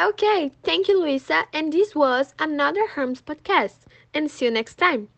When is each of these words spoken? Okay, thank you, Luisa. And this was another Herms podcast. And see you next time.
Okay, 0.00 0.52
thank 0.62 0.88
you, 0.88 0.98
Luisa. 1.00 1.44
And 1.52 1.72
this 1.72 1.94
was 1.94 2.34
another 2.38 2.86
Herms 2.88 3.22
podcast. 3.22 3.84
And 4.14 4.30
see 4.30 4.46
you 4.46 4.50
next 4.50 4.76
time. 4.76 5.08